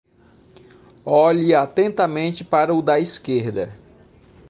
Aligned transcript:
Olhe 1.05 1.53
atentamente 1.53 2.43
para 2.43 2.73
o 2.73 2.81
da 2.81 2.99
esquerda. 2.99 3.71